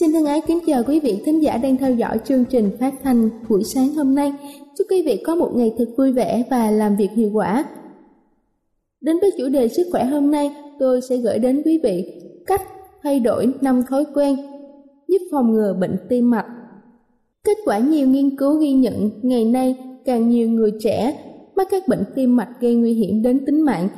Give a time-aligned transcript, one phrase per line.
[0.00, 2.94] Xin thân ái kính chào quý vị thính giả đang theo dõi chương trình phát
[3.02, 4.32] thanh buổi sáng hôm nay.
[4.78, 7.64] Chúc quý vị có một ngày thật vui vẻ và làm việc hiệu quả.
[9.00, 12.62] Đến với chủ đề sức khỏe hôm nay, tôi sẽ gửi đến quý vị cách
[13.02, 14.36] thay đổi năm thói quen
[15.08, 16.46] giúp phòng ngừa bệnh tim mạch.
[17.44, 21.18] Kết quả nhiều nghiên cứu ghi nhận ngày nay càng nhiều người trẻ
[21.56, 23.88] mắc các bệnh tim mạch gây nguy hiểm đến tính mạng.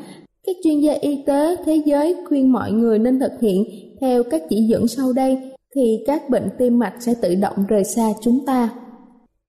[0.47, 3.65] Các chuyên gia y tế thế giới khuyên mọi người nên thực hiện
[4.01, 5.39] theo các chỉ dẫn sau đây
[5.75, 8.69] thì các bệnh tim mạch sẽ tự động rời xa chúng ta.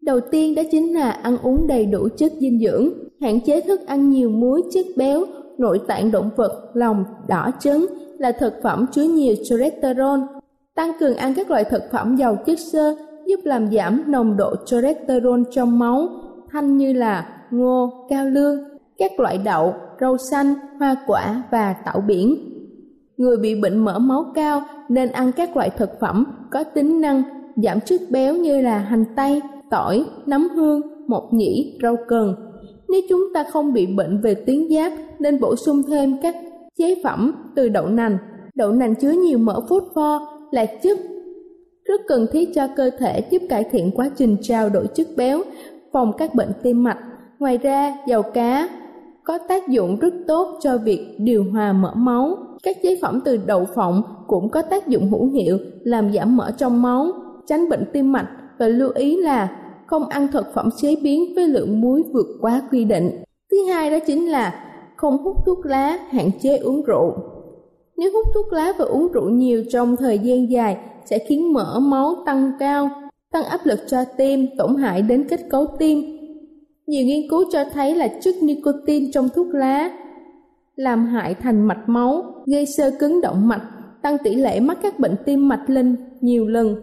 [0.02, 2.90] Đầu tiên đó chính là ăn uống đầy đủ chất dinh dưỡng,
[3.22, 5.26] hạn chế thức ăn nhiều muối, chất béo,
[5.58, 7.86] nội tạng động vật, lòng, đỏ trứng
[8.18, 10.20] là thực phẩm chứa nhiều cholesterol.
[10.76, 12.96] Tăng cường ăn các loại thực phẩm giàu chất xơ
[13.28, 16.10] giúp làm giảm nồng độ cholesterol trong máu,
[16.52, 18.58] thanh như là ngô, cao lương,
[18.98, 22.36] các loại đậu, rau xanh, hoa quả và tảo biển.
[23.22, 27.24] Người bị bệnh mỡ máu cao nên ăn các loại thực phẩm có tính năng
[27.56, 32.36] giảm chất béo như là hành tây, tỏi, nấm hương, mộc nhĩ, rau cần.
[32.90, 36.36] Nếu chúng ta không bị bệnh về tuyến giáp nên bổ sung thêm các
[36.78, 38.18] chế phẩm từ đậu nành.
[38.56, 40.98] Đậu nành chứa nhiều mỡ phốt pho là chất
[41.86, 45.42] rất cần thiết cho cơ thể giúp cải thiện quá trình trao đổi chất béo,
[45.94, 46.98] phòng các bệnh tim mạch.
[47.40, 48.70] Ngoài ra, dầu cá
[49.24, 52.38] có tác dụng rất tốt cho việc điều hòa mỡ máu.
[52.64, 56.52] Các chế phẩm từ đậu phộng cũng có tác dụng hữu hiệu làm giảm mỡ
[56.58, 57.08] trong máu,
[57.48, 58.28] tránh bệnh tim mạch
[58.60, 62.62] và lưu ý là không ăn thực phẩm chế biến với lượng muối vượt quá
[62.72, 63.24] quy định.
[63.52, 64.66] Thứ hai đó chính là
[64.96, 67.14] không hút thuốc lá, hạn chế uống rượu.
[67.98, 71.80] Nếu hút thuốc lá và uống rượu nhiều trong thời gian dài sẽ khiến mỡ
[71.80, 72.90] máu tăng cao,
[73.31, 76.21] tăng áp lực cho tim, tổn hại đến kết cấu tim.
[76.91, 79.91] Nhiều nghiên cứu cho thấy là chất nicotine trong thuốc lá
[80.75, 83.62] làm hại thành mạch máu, gây sơ cứng động mạch,
[84.02, 86.75] tăng tỷ lệ mắc các bệnh tim mạch lên nhiều lần.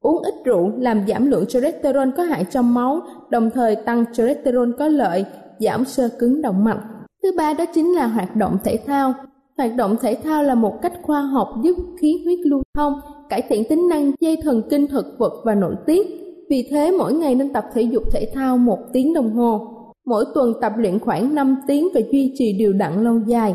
[0.00, 3.00] Uống ít rượu làm giảm lượng cholesterol có hại trong máu,
[3.30, 5.24] đồng thời tăng cholesterol có lợi,
[5.58, 6.80] giảm sơ cứng động mạch.
[7.22, 9.14] Thứ ba đó chính là hoạt động thể thao.
[9.58, 12.92] Hoạt động thể thao là một cách khoa học giúp khí huyết lưu thông,
[13.28, 16.21] cải thiện tính năng dây thần kinh thực vật và nội tiết.
[16.52, 19.60] Vì thế mỗi ngày nên tập thể dục thể thao một tiếng đồng hồ.
[20.04, 23.54] Mỗi tuần tập luyện khoảng 5 tiếng và duy trì đều đặn lâu dài.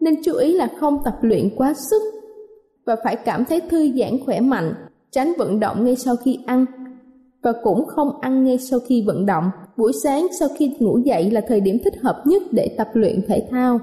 [0.00, 2.02] Nên chú ý là không tập luyện quá sức
[2.86, 4.74] và phải cảm thấy thư giãn khỏe mạnh,
[5.10, 6.66] tránh vận động ngay sau khi ăn
[7.42, 9.44] và cũng không ăn ngay sau khi vận động.
[9.76, 13.20] Buổi sáng sau khi ngủ dậy là thời điểm thích hợp nhất để tập luyện
[13.28, 13.78] thể thao.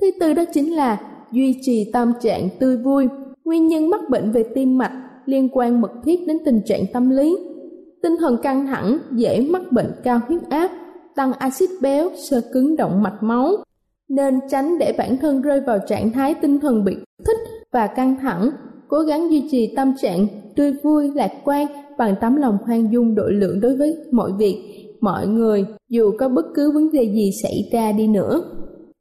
[0.00, 1.00] Thứ tư đó chính là
[1.32, 3.08] duy trì tâm trạng tươi vui.
[3.44, 4.92] Nguyên nhân mắc bệnh về tim mạch
[5.26, 7.36] liên quan mật thiết đến tình trạng tâm lý.
[8.02, 10.70] Tinh thần căng thẳng dễ mắc bệnh cao huyết áp,
[11.16, 13.56] tăng axit béo, sơ cứng động mạch máu.
[14.08, 17.38] Nên tránh để bản thân rơi vào trạng thái tinh thần bị thích
[17.72, 18.50] và căng thẳng,
[18.88, 20.26] cố gắng duy trì tâm trạng
[20.56, 21.66] tươi vui, lạc quan
[21.98, 24.56] bằng tấm lòng khoan dung độ lượng đối với mọi việc,
[25.00, 28.42] mọi người, dù có bất cứ vấn đề gì xảy ra đi nữa.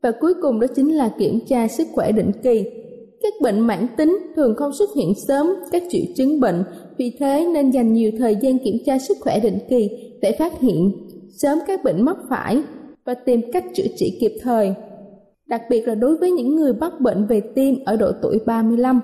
[0.04, 2.66] Và cuối cùng đó chính là kiểm tra sức khỏe định kỳ.
[3.22, 6.64] Các bệnh mãn tính thường không xuất hiện sớm các triệu chứng bệnh,
[6.98, 9.90] vì thế nên dành nhiều thời gian kiểm tra sức khỏe định kỳ
[10.22, 10.92] để phát hiện
[11.30, 12.62] sớm các bệnh mắc phải
[13.06, 14.74] và tìm cách chữa trị kịp thời.
[15.46, 19.00] Đặc biệt là đối với những người mắc bệnh về tim ở độ tuổi 35.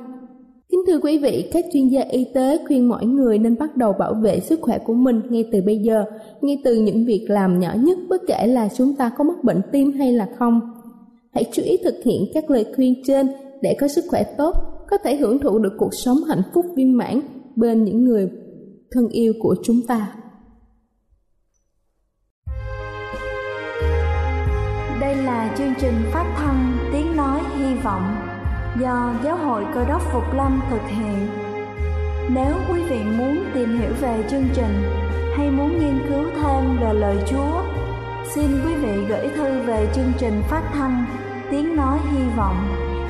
[0.69, 3.93] Kính thưa quý vị, các chuyên gia y tế khuyên mọi người nên bắt đầu
[3.99, 6.03] bảo vệ sức khỏe của mình ngay từ bây giờ,
[6.41, 9.61] ngay từ những việc làm nhỏ nhất bất kể là chúng ta có mắc bệnh
[9.71, 10.59] tim hay là không.
[11.33, 13.27] Hãy chú ý thực hiện các lời khuyên trên
[13.61, 14.53] để có sức khỏe tốt,
[14.89, 17.19] có thể hưởng thụ được cuộc sống hạnh phúc viên mãn
[17.55, 18.29] bên những người
[18.91, 20.15] thân yêu của chúng ta.
[25.01, 28.15] Đây là chương trình phát thanh Tiếng Nói Hy Vọng
[28.81, 31.27] do Giáo hội Cơ đốc Phục Lâm thực hiện.
[32.35, 34.83] Nếu quý vị muốn tìm hiểu về chương trình
[35.37, 37.61] hay muốn nghiên cứu thêm về lời Chúa,
[38.35, 41.05] xin quý vị gửi thư về chương trình phát thanh
[41.51, 42.55] Tiếng Nói Hy Vọng,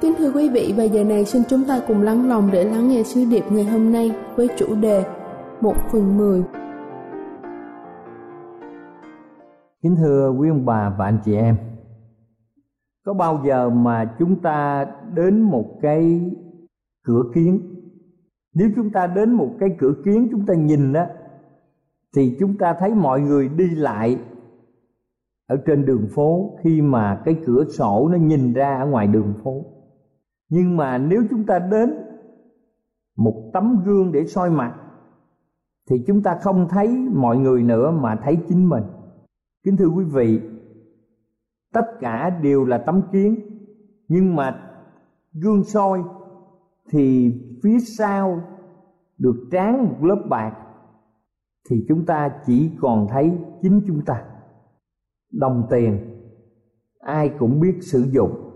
[0.00, 2.88] Kính thưa quý vị và giờ này xin chúng ta cùng lắng lòng để lắng
[2.88, 5.04] nghe sứ điệp ngày hôm nay với chủ đề
[5.60, 6.42] một phần mười.
[9.82, 11.56] Kính thưa quý ông bà và anh chị em,
[13.04, 16.30] có bao giờ mà chúng ta đến một cái
[17.04, 17.60] cửa kiến
[18.54, 21.04] nếu chúng ta đến một cái cửa kiến chúng ta nhìn đó
[22.16, 24.18] thì chúng ta thấy mọi người đi lại
[25.46, 29.34] ở trên đường phố khi mà cái cửa sổ nó nhìn ra ở ngoài đường
[29.44, 29.64] phố
[30.50, 31.94] nhưng mà nếu chúng ta đến
[33.16, 34.74] một tấm gương để soi mặt,
[35.90, 38.84] thì chúng ta không thấy mọi người nữa mà thấy chính mình.
[39.64, 40.40] Kính thưa quý vị,
[41.72, 43.34] tất cả đều là tấm kiến,
[44.08, 44.70] nhưng mà
[45.32, 46.02] gương soi
[46.90, 48.42] thì phía sau
[49.18, 50.56] được tráng một lớp bạc,
[51.70, 54.24] thì chúng ta chỉ còn thấy chính chúng ta.
[55.32, 55.98] Đồng tiền,
[56.98, 58.49] ai cũng biết sử dụng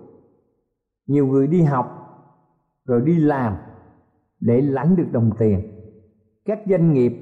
[1.07, 1.87] nhiều người đi học,
[2.85, 3.57] rồi đi làm
[4.41, 5.71] để lãnh được đồng tiền.
[6.45, 7.13] Các doanh nghiệp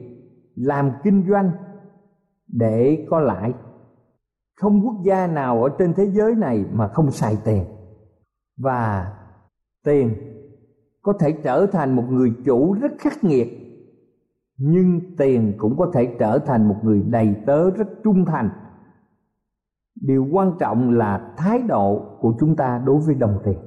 [0.55, 1.51] làm kinh doanh
[2.47, 3.53] để có lãi.
[4.61, 7.65] Không quốc gia nào ở trên thế giới này mà không xài tiền.
[8.57, 9.13] Và
[9.85, 10.15] tiền
[11.03, 13.49] có thể trở thành một người chủ rất khắc nghiệt,
[14.59, 18.51] nhưng tiền cũng có thể trở thành một người đầy tớ rất trung thành.
[20.01, 23.59] Điều quan trọng là thái độ của chúng ta đối với đồng tiền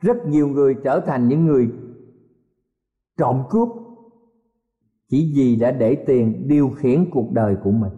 [0.00, 1.70] rất nhiều người trở thành những người
[3.16, 3.68] trộm cướp
[5.10, 7.92] chỉ vì đã để tiền điều khiển cuộc đời của mình.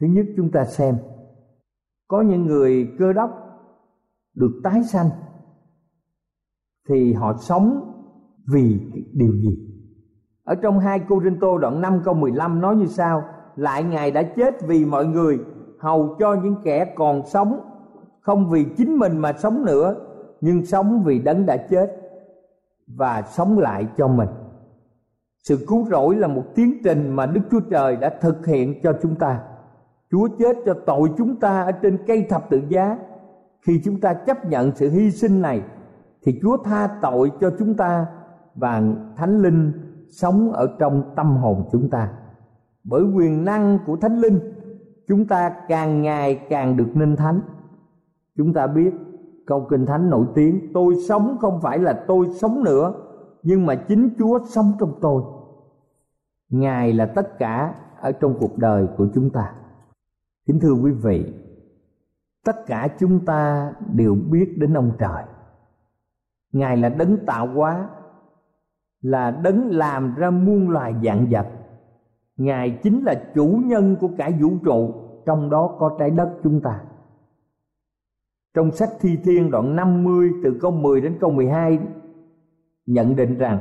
[0.00, 0.96] Thứ nhất chúng ta xem,
[2.08, 3.30] có những người cơ đốc
[4.34, 5.10] được tái sanh
[6.88, 7.92] thì họ sống
[8.52, 8.80] vì
[9.12, 9.68] điều gì?
[10.44, 13.24] Ở trong hai Cô Rinh Tô đoạn 5 câu 15 nói như sau,
[13.56, 15.38] lại ngài đã chết vì mọi người,
[15.78, 17.60] hầu cho những kẻ còn sống
[18.20, 20.11] không vì chính mình mà sống nữa
[20.42, 21.96] nhưng sống vì đấng đã chết
[22.86, 24.28] và sống lại cho mình.
[25.42, 28.92] Sự cứu rỗi là một tiến trình mà đức chúa trời đã thực hiện cho
[29.02, 29.40] chúng ta.
[30.10, 32.98] Chúa chết cho tội chúng ta ở trên cây thập tự giá.
[33.66, 35.62] Khi chúng ta chấp nhận sự hy sinh này,
[36.22, 38.06] thì chúa tha tội cho chúng ta
[38.54, 38.82] và
[39.16, 39.72] thánh linh
[40.10, 42.12] sống ở trong tâm hồn chúng ta.
[42.84, 44.40] Bởi quyền năng của thánh linh,
[45.08, 47.40] chúng ta càng ngày càng được nên thánh.
[48.36, 48.92] Chúng ta biết
[49.46, 52.94] câu kinh thánh nổi tiếng, tôi sống không phải là tôi sống nữa,
[53.42, 55.22] nhưng mà chính chúa sống trong tôi.
[56.48, 59.54] Ngài là tất cả ở trong cuộc đời của chúng ta.
[60.46, 61.34] Kính thưa quý vị,
[62.44, 65.24] tất cả chúng ta đều biết đến ông trời.
[66.52, 67.88] Ngài là đấng tạo hóa,
[69.02, 71.46] là đấng làm ra muôn loài dạng vật.
[72.36, 74.94] Ngài chính là chủ nhân của cả vũ trụ,
[75.26, 76.80] trong đó có trái đất chúng ta
[78.54, 81.78] trong sách thi thiên đoạn 50 từ câu 10 đến câu 12
[82.86, 83.58] nhận định rằng,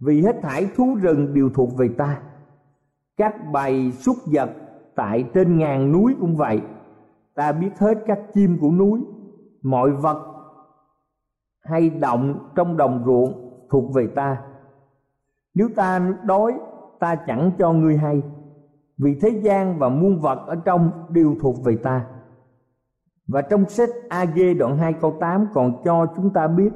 [0.00, 2.20] vì hết thải thú rừng đều thuộc về ta,
[3.16, 4.50] các bầy súc vật
[4.94, 6.60] tại trên ngàn núi cũng vậy.
[7.34, 9.00] Ta biết hết các chim của núi,
[9.62, 10.34] mọi vật
[11.60, 14.42] hay động trong đồng ruộng thuộc về ta.
[15.54, 16.52] Nếu ta đói,
[17.00, 18.22] ta chẳng cho ngươi hay.
[18.98, 22.06] Vì thế gian và muôn vật ở trong đều thuộc về ta
[23.26, 26.70] và trong sách AG đoạn 2 câu 8 còn cho chúng ta biết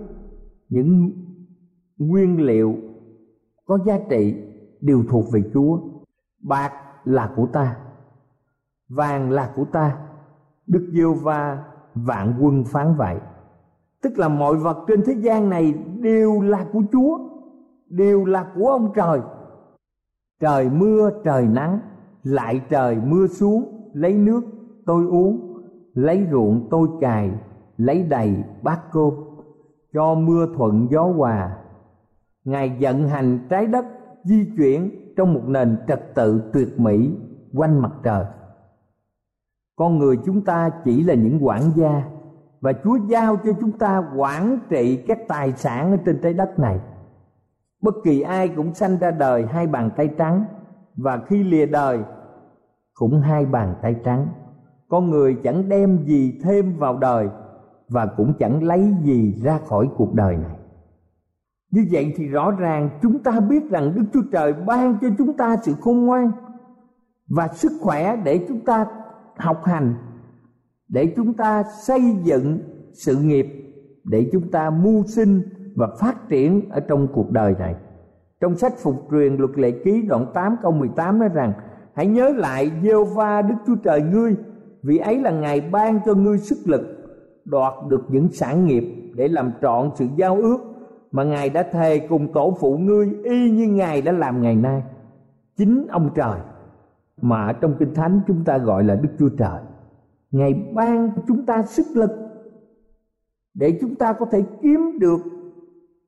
[0.69, 1.13] những
[1.99, 2.75] nguyên liệu
[3.67, 4.35] có giá trị
[4.81, 5.79] đều thuộc về Chúa.
[6.43, 6.73] Bạc
[7.05, 7.77] là của ta,
[8.89, 9.99] vàng là của ta.
[10.67, 11.65] Đức Giêsu va
[11.95, 13.17] vạn quân phán vậy.
[14.03, 17.19] Tức là mọi vật trên thế gian này đều là của Chúa,
[17.89, 19.21] đều là của ông trời.
[20.41, 21.81] Trời mưa trời nắng,
[22.23, 24.41] lại trời mưa xuống, lấy nước
[24.87, 25.48] tôi uống
[25.99, 27.31] lấy ruộng tôi cài
[27.77, 29.11] lấy đầy bát cơm
[29.93, 31.57] cho mưa thuận gió hòa.
[32.45, 33.85] Ngài vận hành trái đất,
[34.25, 37.11] di chuyển trong một nền trật tự tuyệt mỹ
[37.55, 38.25] quanh mặt trời.
[39.77, 42.03] Con người chúng ta chỉ là những quản gia,
[42.61, 46.59] và chúa giao cho chúng ta quản trị các tài sản ở trên trái đất
[46.59, 46.81] này.
[47.83, 50.45] Bất kỳ ai cũng sanh ra đời hai bàn tay trắng,
[50.97, 51.99] và khi lìa đời
[52.95, 54.27] cũng hai bàn tay trắng
[54.89, 57.29] con người chẳng đem gì thêm vào đời
[57.89, 60.57] và cũng chẳng lấy gì ra khỏi cuộc đời này.
[61.71, 65.37] Như vậy thì rõ ràng chúng ta biết rằng đức chúa trời ban cho chúng
[65.37, 66.31] ta sự khôn ngoan
[67.29, 68.87] và sức khỏe để chúng ta
[69.37, 69.95] học hành,
[70.89, 72.59] để chúng ta xây dựng
[72.93, 73.47] sự nghiệp,
[74.05, 75.43] để chúng ta mưu sinh
[75.77, 77.75] và phát triển ở trong cuộc đời này.
[78.41, 81.53] Trong sách phục truyền luật lệ ký đoạn 8 câu 18 nói rằng,
[81.95, 84.37] hãy nhớ lại giê va đức chúa trời ngươi
[84.83, 86.83] vì ấy là ngài ban cho ngươi sức lực,
[87.45, 90.59] đoạt được những sản nghiệp để làm trọn sự giao ước
[91.13, 94.83] mà ngài đã thề cùng tổ phụ ngươi y như ngài đã làm ngày nay.
[95.57, 96.41] Chính ông trời,
[97.23, 99.61] mà trong kinh thánh chúng ta gọi là đức chúa trời,
[100.31, 102.11] ngài ban chúng ta sức lực
[103.55, 105.21] để chúng ta có thể kiếm được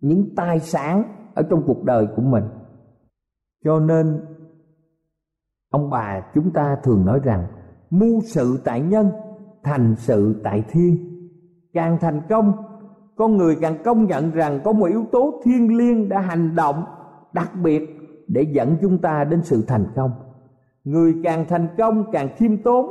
[0.01, 1.03] những tài sản
[1.35, 2.45] ở trong cuộc đời của mình.
[3.65, 4.21] Cho nên,
[5.71, 7.47] ông bà chúng ta thường nói rằng
[7.91, 9.11] mưu sự tại nhân,
[9.63, 10.97] thành sự tại thiên.
[11.73, 12.53] Càng thành công,
[13.17, 16.85] con người càng công nhận rằng có một yếu tố thiêng liêng đã hành động
[17.33, 17.83] đặc biệt
[18.29, 20.11] để dẫn chúng ta đến sự thành công.
[20.85, 22.87] Người càng thành công càng khiêm tốn,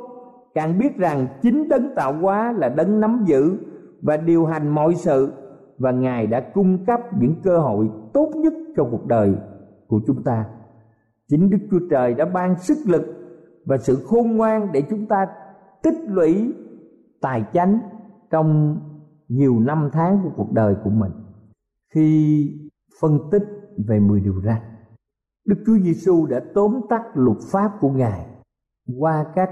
[0.54, 3.58] càng biết rằng chính đấng tạo hóa là đấng nắm giữ
[4.02, 5.34] và điều hành mọi sự
[5.78, 9.36] và ngài đã cung cấp những cơ hội tốt nhất cho cuộc đời
[9.88, 10.46] của chúng ta.
[11.30, 13.19] Chính đức chúa trời đã ban sức lực
[13.70, 15.28] và sự khôn ngoan để chúng ta
[15.84, 16.54] tích lũy
[17.22, 17.80] tài chánh
[18.30, 18.80] trong
[19.28, 21.12] nhiều năm tháng của cuộc đời của mình.
[21.94, 22.48] Khi
[23.02, 23.44] phân tích
[23.88, 24.58] về 10 điều răn
[25.48, 28.26] Đức Chúa Giêsu đã tóm tắt luật pháp của Ngài
[29.00, 29.50] qua các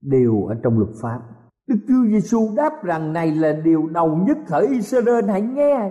[0.00, 1.20] điều ở trong luật pháp.
[1.68, 5.90] Đức Chúa Giêsu đáp rằng này là điều đầu nhất khởi Israel hãy nghe.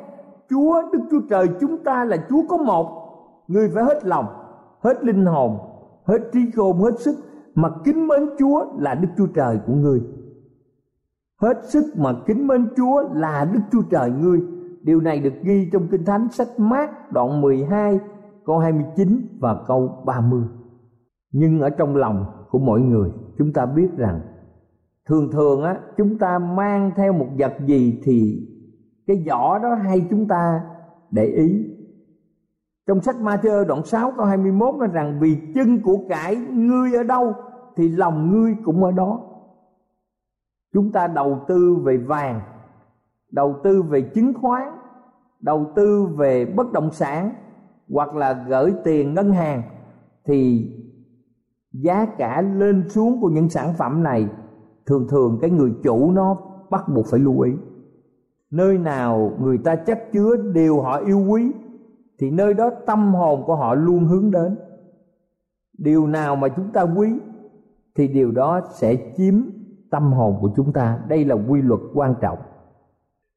[0.50, 2.96] Chúa Đức Chúa Trời chúng ta là Chúa có một.
[3.48, 4.26] Người phải hết lòng,
[4.84, 5.58] hết linh hồn,
[6.06, 7.16] hết trí khôn, hết sức
[7.62, 10.02] mà kính mến Chúa là Đức Chúa Trời của ngươi.
[11.42, 14.42] Hết sức mà kính mến Chúa là Đức Chúa Trời ngươi.
[14.82, 18.00] Điều này được ghi trong Kinh Thánh sách Mát đoạn 12
[18.46, 20.44] câu 29 và câu 30
[21.32, 24.20] Nhưng ở trong lòng của mỗi người, chúng ta biết rằng,
[25.10, 28.48] Thường thường á, chúng ta mang theo một vật gì thì
[29.08, 30.62] cái vỏ đó hay chúng ta
[31.12, 31.66] để ý.
[32.88, 36.94] Trong sách ma thơ đoạn 6 câu 21 nói rằng, vì chân của cải ngươi
[36.94, 37.34] ở đâu?
[37.76, 39.22] Thì lòng ngươi cũng ở đó.
[40.74, 42.42] Chúng ta đầu tư về vàng,
[43.32, 44.64] đầu tư về chứng khoán,
[45.40, 47.32] đầu tư về bất động sản
[47.90, 49.62] hoặc là gửi tiền ngân hàng
[50.26, 50.72] thì
[51.74, 54.28] giá cả lên xuống của những sản phẩm này
[54.86, 56.38] thường thường cái người chủ nó
[56.70, 57.52] bắt buộc phải lưu ý
[58.52, 61.52] nơi nào người ta chất chứa điều họ yêu quý
[62.20, 64.58] thì nơi đó tâm hồn của họ luôn hướng đến
[65.78, 67.20] điều nào mà chúng ta quý
[68.00, 69.34] thì điều đó sẽ chiếm
[69.90, 71.00] tâm hồn của chúng ta.
[71.08, 72.38] Đây là quy luật quan trọng.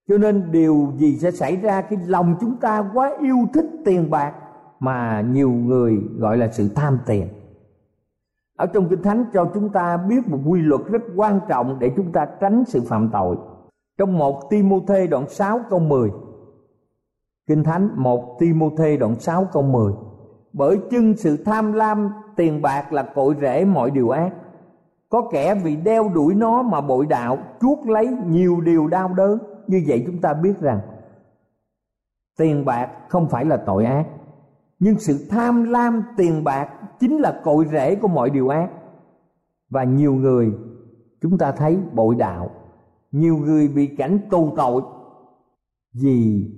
[0.08, 4.10] Cho nên điều gì sẽ xảy ra khi lòng chúng ta quá yêu thích tiền
[4.10, 4.34] bạc
[4.80, 7.28] mà nhiều người gọi là sự tham tiền?
[8.56, 11.92] Ở trong kinh thánh cho chúng ta biết một quy luật rất quan trọng để
[11.96, 13.36] chúng ta tránh sự phạm tội.
[13.98, 16.10] Trong một Timôthê đoạn 6 câu 10
[17.46, 19.92] Kinh Thánh một Timôthê đoạn 6 câu 10
[20.52, 24.32] Bởi chưng sự tham lam, tiền bạc là cội rễ mọi điều ác.
[25.12, 29.38] Có kẻ vì đeo đuổi nó mà bội đạo chuốt lấy nhiều điều đau đớn.
[29.66, 30.80] Như vậy chúng ta biết rằng,
[32.38, 34.06] Tiền bạc không phải là tội ác.
[34.78, 36.68] Nhưng sự tham lam tiền bạc
[37.00, 38.70] chính là cội rễ của mọi điều ác.
[39.70, 40.52] Và nhiều người,
[41.20, 42.50] chúng ta thấy bội đạo.
[43.10, 44.82] Nhiều người bị cảnh tù tội
[46.02, 46.50] vì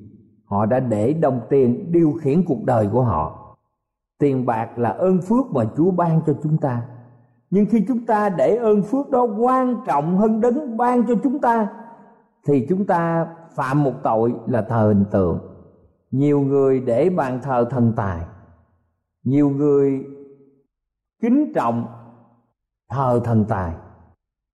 [0.44, 3.56] họ đã để đồng tiền điều khiển cuộc đời của họ.
[4.18, 6.82] Tiền bạc là ơn phước mà chúa ban cho chúng ta
[7.54, 11.38] nhưng khi chúng ta để ơn phước đó quan trọng hơn đấng ban cho chúng
[11.38, 11.68] ta,
[12.46, 15.38] thì chúng ta phạm một tội là thờ hình tượng.
[16.10, 18.20] Nhiều người để bàn thờ thần tài,
[19.24, 20.04] nhiều người
[21.22, 21.86] kính trọng
[22.90, 23.74] thờ thần tài,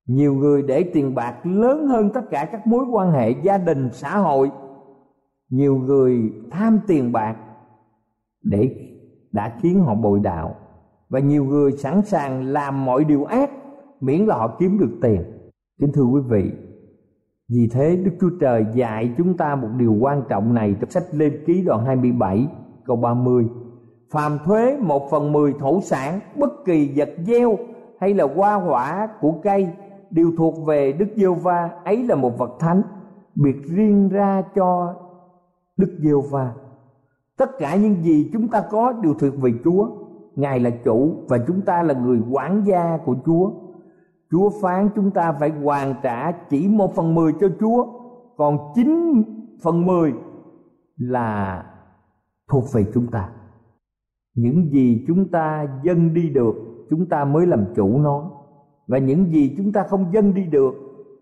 [0.07, 3.89] nhiều người để tiền bạc lớn hơn tất cả các mối quan hệ gia đình,
[3.93, 4.51] xã hội,
[5.51, 7.37] nhiều người tham tiền bạc
[8.43, 8.91] để
[9.33, 10.60] đã khiến họ bội đạo
[11.11, 13.51] và nhiều người sẵn sàng làm mọi điều ác,
[14.01, 15.23] miễn là họ kiếm được tiền.
[15.81, 16.53] Kính thưa quý vị,
[17.49, 21.05] vì thế Đức Chúa Trời dạy chúng ta một điều quan trọng này trong sách
[21.13, 22.49] Lê Ký đoạn 27
[22.85, 23.49] câu 30
[24.11, 27.59] Phàm thuế một phần mười thổ sản, bất kỳ vật gieo
[28.01, 29.69] hay là hoa quả của cây
[30.11, 32.83] đều thuộc về Đức Giêsu va ấy là một vật thánh,
[33.35, 34.95] biệt riêng ra cho
[35.77, 36.53] Đức Giêsu va
[37.41, 39.89] tất cả những gì chúng ta có đều thuộc về Chúa.
[40.37, 43.51] Ngài là chủ và chúng ta là người quản gia của Chúa.
[44.31, 47.87] Chúa phán chúng ta phải hoàn trả chỉ một phần mười cho Chúa,
[48.37, 49.23] Còn chín
[49.63, 50.13] phần mười
[50.97, 51.65] là
[52.51, 53.31] thuộc về chúng ta.
[54.35, 56.55] Những gì chúng ta dâng đi được,
[56.91, 58.31] Chúng ta mới làm chủ nó.
[58.87, 60.75] Và những gì chúng ta không dâng đi được,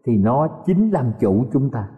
[0.04, 1.88] thì nó chính làm chủ chúng ta.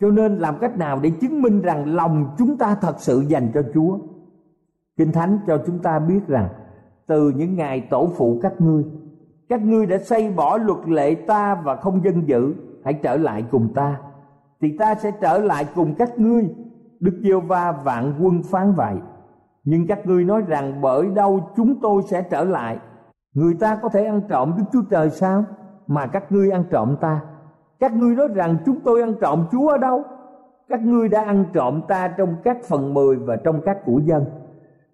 [0.00, 3.50] Cho nên làm cách nào để chứng minh rằng lòng chúng ta thật sự dành
[3.54, 3.98] cho chúa?
[4.98, 6.48] Kinh thánh cho chúng ta biết rằng,
[7.06, 8.84] từ những ngày tổ phụ các ngươi
[9.48, 13.44] các ngươi đã xây bỏ luật lệ ta và không dân dự hãy trở lại
[13.50, 14.00] cùng ta,
[14.60, 16.48] thì ta sẽ trở lại cùng các ngươi.
[17.00, 18.94] Đức Giêsu va vạn quân phán vậy.
[19.64, 22.78] Nhưng các ngươi nói rằng, bởi đâu chúng tôi sẽ trở lại?
[23.34, 25.44] Người ta có thể ăn trộm Đức Chúa Trời sao?
[25.86, 27.20] Mà các ngươi ăn trộm ta.
[27.80, 30.02] Các ngươi nói rằng chúng tôi ăn trộm Chúa ở đâu?
[30.68, 34.24] Các ngươi đã ăn trộm ta trong các phần mười và trong các của dân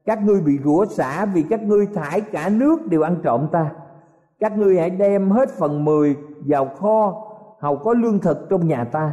[0.07, 3.71] các ngươi bị rủa xả vì các ngươi thải cả nước đều ăn trộm ta.
[4.41, 7.27] Các ngươi hãy đem hết phần mười vào kho,
[7.61, 9.13] hầu có lương thực trong nhà ta.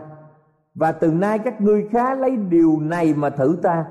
[0.75, 3.85] Và từ nay các ngươi khá lấy điều này mà thử ta.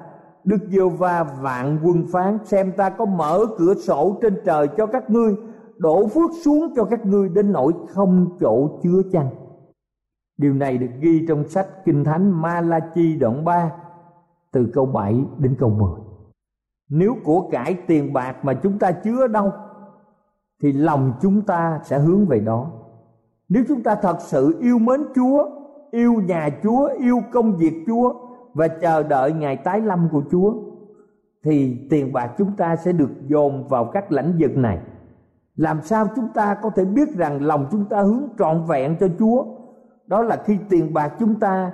[0.44, 4.86] Đức giê va vạn quân phán xem ta có mở cửa sổ trên trời cho
[4.86, 5.34] các ngươi,
[5.76, 9.28] đổ phước xuống cho các ngươi đến nỗi không chỗ chứa chăng?
[10.38, 13.72] Điều này được ghi trong sách Kinh Thánh Ma-la-chi đoạn 3
[14.52, 16.09] từ câu 7 đến câu 10.
[16.90, 19.52] Nếu của cải tiền bạc mà chúng ta chứa đâu
[20.62, 22.70] thì lòng chúng ta sẽ hướng về đó.
[23.48, 25.50] Nếu chúng ta thật sự yêu mến Chúa,
[25.90, 28.14] yêu nhà Chúa, yêu công việc Chúa
[28.54, 30.54] và chờ đợi ngày tái lâm của Chúa
[31.44, 34.78] thì tiền bạc chúng ta sẽ được dồn vào các lãnh vực này.
[35.56, 39.08] Làm sao chúng ta có thể biết rằng lòng chúng ta hướng trọn vẹn cho
[39.18, 39.44] Chúa?
[40.06, 41.72] Đó là khi tiền bạc chúng ta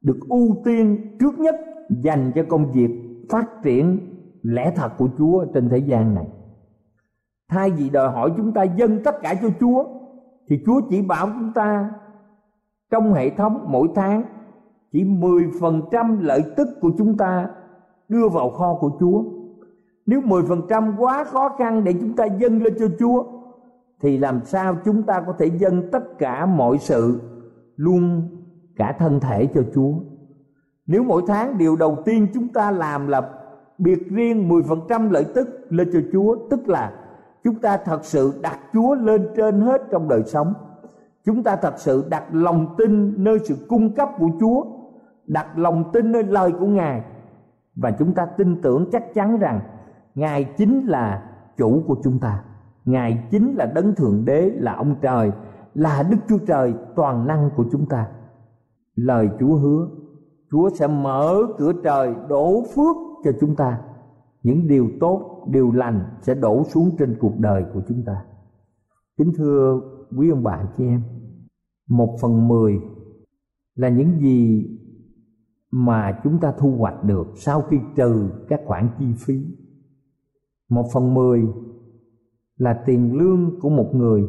[0.00, 1.56] được ưu tiên trước nhất
[1.90, 2.90] dành cho công việc
[3.30, 3.98] phát triển
[4.42, 6.26] lẽ thật của Chúa trên thế gian này.
[7.48, 9.84] Thay vì đòi hỏi chúng ta dâng tất cả cho Chúa,
[10.48, 11.90] thì Chúa chỉ bảo chúng ta
[12.90, 14.22] trong hệ thống mỗi tháng
[14.92, 17.48] chỉ 10% lợi tức của chúng ta
[18.08, 19.22] đưa vào kho của Chúa.
[20.06, 23.24] Nếu 10% quá khó khăn để chúng ta dâng lên cho Chúa,
[24.00, 27.20] thì làm sao chúng ta có thể dâng tất cả mọi sự
[27.76, 28.22] luôn
[28.76, 29.92] cả thân thể cho Chúa.
[30.86, 33.30] Nếu mỗi tháng điều đầu tiên chúng ta làm là
[33.78, 36.92] biệt riêng 10% lợi tức lên cho Chúa, tức là
[37.44, 40.54] chúng ta thật sự đặt Chúa lên trên hết trong đời sống.
[41.24, 44.64] Chúng ta thật sự đặt lòng tin nơi sự cung cấp của Chúa,
[45.26, 47.02] đặt lòng tin nơi lời của Ngài
[47.76, 49.60] và chúng ta tin tưởng chắc chắn rằng
[50.14, 51.22] Ngài chính là
[51.56, 52.42] chủ của chúng ta.
[52.84, 55.32] Ngài chính là đấng thượng đế là ông trời
[55.74, 58.06] là Đức Chúa Trời toàn năng của chúng ta.
[58.94, 59.88] Lời Chúa hứa,
[60.50, 63.80] Chúa sẽ mở cửa trời đổ phước cho chúng ta.
[64.42, 68.24] Những điều tốt, điều lành sẽ đổ xuống trên cuộc đời của chúng ta.
[69.16, 69.80] Kính thưa
[70.16, 71.02] quý ông bạn chị em,
[71.88, 72.80] một phần mười
[73.74, 74.70] là những gì
[75.70, 79.44] mà chúng ta thu hoạch được sau khi trừ các khoản chi phí.
[80.68, 81.46] Một phần mười
[82.56, 84.22] là tiền lương của một người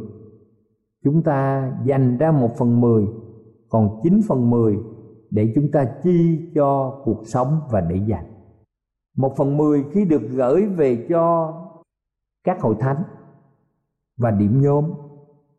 [1.03, 3.07] chúng ta dành ra một phần mười
[3.69, 4.77] còn chín phần mười
[5.29, 8.25] để chúng ta chi cho cuộc sống và để dành
[9.19, 11.53] một phần mười khi được gửi về cho
[12.43, 13.03] các hội thánh
[14.17, 14.85] và điểm nhóm.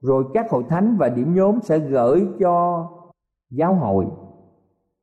[0.00, 2.86] Rồi các hội thánh và điểm nhóm sẽ gửi cho
[3.50, 4.06] giáo hội.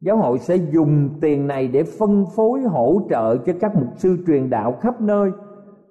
[0.02, 4.18] Giáo hội sẽ dùng tiền này để phân phối hỗ trợ cho các mục sư
[4.28, 5.32] truyền đạo khắp nơi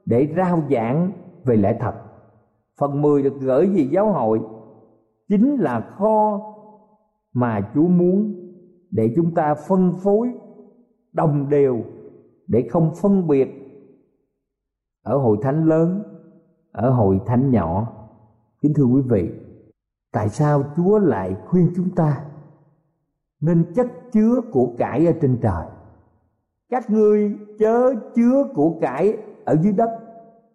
[0.07, 1.11] để rao giảng
[1.44, 1.94] về lẽ thật.
[2.81, 4.40] Phần 10 được gửi về giáo hội
[5.29, 6.40] chính là kho
[7.33, 8.35] mà Chúa muốn
[8.90, 10.33] để chúng ta phân phối,
[11.12, 11.83] đồng đều
[12.48, 13.48] để không phân biệt
[15.02, 16.02] ở hội thánh lớn,
[16.72, 17.92] ở hội thánh nhỏ.
[18.61, 19.30] Kính thưa quý vị,
[20.12, 22.24] tại sao chúa lại khuyên chúng ta
[23.40, 25.66] nên chất chứa của cải ở trên trời?
[26.70, 29.90] Các ngươi chớ chứa của cải ở dưới đất,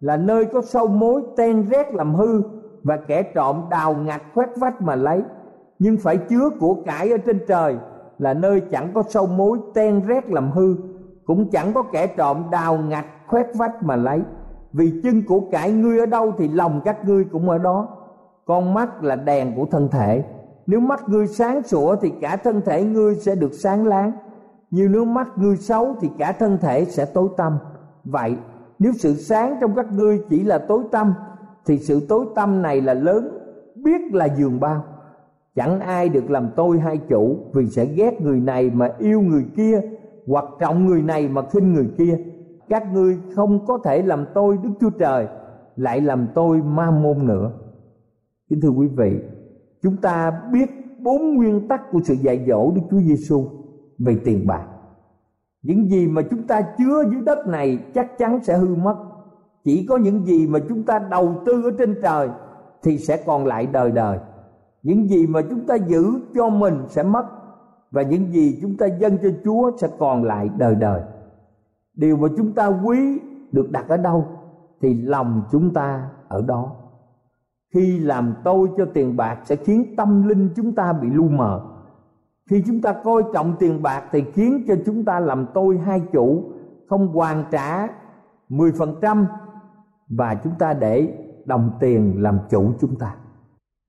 [0.00, 2.42] là nơi có sâu mối ten rét làm hư
[2.82, 5.22] và kẻ trộm đào ngạch khoét vách mà lấy.
[5.78, 7.76] Nhưng phải chứa của cải ở trên trời
[8.18, 10.76] là nơi chẳng có sâu mối ten rét làm hư
[11.26, 14.20] cũng chẳng có kẻ trộm đào ngạch, khoét vách mà lấy.
[14.72, 17.88] Vì chân của cải ngươi ở đâu thì lòng các ngươi cũng ở đó.
[18.44, 20.24] Con mắt là đèn của thân thể.
[20.66, 24.12] Nếu mắt ngươi sáng sủa thì cả thân thể ngươi sẽ được sáng láng.
[24.70, 27.58] Nhưng nếu mắt ngươi xấu thì cả thân thể sẽ tối tăm.
[28.04, 28.36] Vậy,
[28.78, 31.14] nếu sự sáng trong các ngươi chỉ là tối tăm,
[31.66, 33.38] thì sự tối tăm này là lớn,
[33.84, 34.84] biết là giường bao.
[35.56, 39.46] Chẳng ai được làm tôi hai chủ vì sẽ ghét người này mà yêu người
[39.56, 39.80] kia
[40.26, 42.18] hoặc trọng người này mà khinh người kia.
[42.68, 45.26] Các ngươi không có thể làm tôi đức chúa trời,
[45.76, 47.52] lại làm tôi ma môn nữa.
[48.50, 49.20] Kính thưa quý vị,
[49.82, 50.70] chúng ta biết
[51.02, 53.44] bốn nguyên tắc của sự dạy dỗ đức chúa giêsu
[53.98, 54.66] về tiền bạc.
[55.62, 58.96] Những gì mà chúng ta chứa dưới đất này chắc chắn sẽ hư mất.
[59.64, 62.28] Chỉ có những gì mà chúng ta đầu tư ở trên trời
[62.82, 64.18] thì sẽ còn lại đời đời.
[64.82, 66.04] Những gì mà chúng ta giữ
[66.34, 67.24] cho mình sẽ mất
[67.92, 71.02] và những gì chúng ta dâng cho chúa sẽ còn lại đời đời.
[71.94, 73.20] Điều mà chúng ta quý
[73.52, 74.26] được đặt ở đâu
[74.80, 76.72] thì lòng chúng ta ở đó.
[77.74, 81.60] Khi làm tôi cho tiền bạc sẽ khiến tâm linh chúng ta bị lu mờ.
[82.50, 86.02] Khi chúng ta coi trọng tiền bạc thì khiến cho chúng ta làm tôi hai
[86.12, 86.42] chủ,
[86.88, 87.88] không hoàn trả
[88.48, 89.24] 10%
[90.08, 93.14] và chúng ta để đồng tiền làm chủ chúng ta.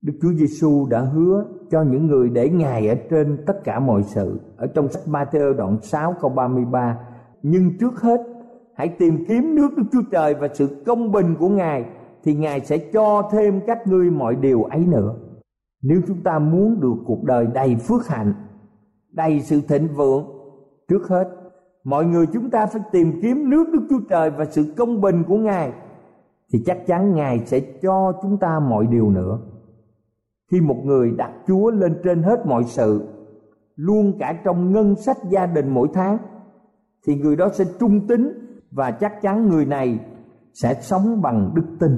[0.04, 4.02] Đức Chúa Giêsu đã hứa cho những người để Ngài ở trên tất cả mọi
[4.02, 4.40] sự.
[4.56, 6.98] Ở trong sách Matthew đoạn 6 câu 33,
[7.42, 8.20] nhưng trước hết
[8.74, 11.84] hãy tìm kiếm nước Đức Chúa Trời và sự công bình của Ngài
[12.24, 15.14] thì Ngài sẽ cho thêm các ngươi mọi điều ấy nữa.
[15.82, 18.34] Nếu chúng ta muốn được cuộc đời đầy phước hạnh,
[19.12, 20.24] đầy sự thịnh vượng,
[20.88, 21.28] trước hết
[21.84, 25.22] mọi người chúng ta phải tìm kiếm nước Đức Chúa Trời và sự công bình
[25.28, 25.72] của Ngài
[26.52, 29.38] thì chắc chắn Ngài sẽ cho chúng ta mọi điều nữa.
[30.54, 33.08] Khi một người đặt Chúa lên trên hết mọi sự,
[33.76, 36.18] luôn cả trong ngân sách gia đình mỗi tháng
[37.06, 38.28] thì người đó sẽ trung tín
[38.70, 39.98] và chắc chắn người này
[40.52, 41.90] sẽ sống bằng đức tin.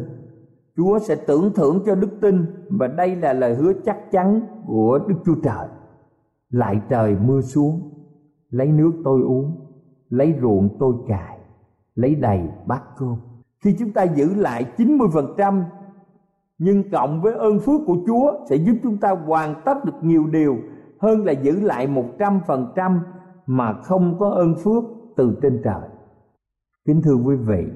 [0.77, 4.99] Chúa sẽ tưởng thưởng cho đức tin và đây là lời hứa chắc chắn của
[5.09, 5.69] Đức Chúa Trời.
[6.51, 7.91] Lại trời mưa xuống,
[8.51, 9.67] lấy nước tôi uống
[10.09, 11.39] lấy ruộng tôi cài
[11.95, 13.17] lấy đầy bát cơm
[13.65, 15.63] khi chúng ta giữ lại 90%
[16.59, 20.27] nhưng cộng với ơn phước của Chúa sẽ giúp chúng ta hoàn tất được nhiều
[20.27, 20.57] điều
[21.01, 21.87] hơn là giữ lại
[22.19, 22.99] 100%
[23.47, 24.85] mà không có ơn phước
[25.17, 25.89] từ trên trời.
[26.87, 27.67] Kính thưa quý vị,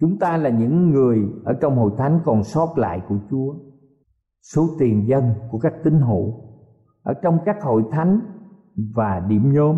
[0.00, 3.54] chúng ta là những người ở trong hội thánh còn sót lại của Chúa.
[4.54, 6.34] Số tiền dân của các tín hữu
[7.02, 8.20] ở trong các hội thánh
[8.94, 9.76] và điểm nhóm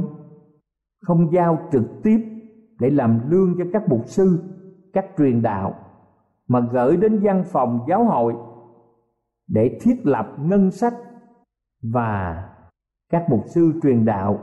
[1.03, 2.19] không giao trực tiếp
[2.81, 4.39] để làm lương cho các mục sư
[4.93, 5.75] các truyền đạo
[6.51, 8.35] mà gửi đến văn phòng giáo hội
[9.49, 10.95] để thiết lập ngân sách
[11.83, 12.45] và
[13.11, 14.39] các mục sư truyền đạo,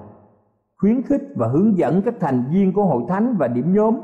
[0.78, 3.96] khuyến khích và hướng dẫn các thành viên của hội thánh và điểm nhóm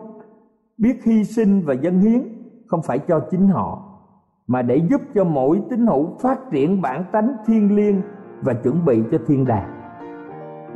[0.77, 2.21] biết hy sinh và dân hiến,
[2.67, 3.99] không phải cho chính họ,
[4.47, 8.01] mà để giúp cho mỗi tín hữu phát triển bản tánh thiên liêng
[8.41, 9.69] và chuẩn bị cho thiên đàng.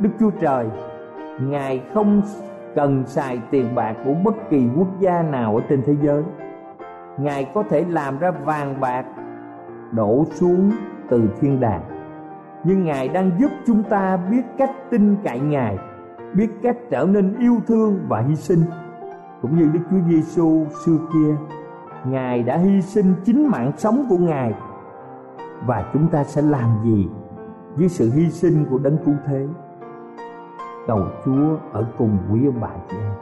[0.00, 0.68] Đức chúa trời,
[1.40, 2.22] ngài không
[2.74, 6.22] cần xài tiền bạc của bất kỳ quốc gia nào ở trên thế giới
[7.18, 9.04] ngài có thể làm ra vàng bạc
[9.92, 10.72] đổ xuống
[11.10, 11.82] từ thiên đàng.
[12.64, 15.78] Nhưng ngài đang giúp chúng ta biết cách tin cậy ngài,
[16.34, 18.64] biết cách trở nên yêu thương và hy sinh.
[19.42, 21.36] Cũng như đức chúa giêsu xưa kia,
[22.04, 24.54] ngài đã hy sinh chính mạng sống của ngài.
[25.66, 27.08] Và chúng ta sẽ làm gì
[27.76, 29.46] với sự hy sinh của đấng cứu thế?
[30.86, 33.12] Cầu Chúa ở cùng quý ông bà chị em.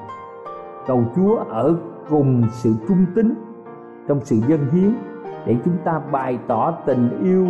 [0.87, 1.77] Cầu Chúa ở
[2.09, 3.46] cùng sự trung tín
[4.09, 4.95] trong sự dân hiến
[5.47, 7.47] để chúng ta bày tỏ tình yêu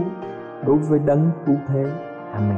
[0.66, 1.85] đối với đấng cứu thế.
[2.33, 2.57] Amen.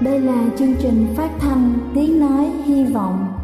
[0.00, 3.43] Đây là chương trình phát thanh Tiếng Nói Hy Vọng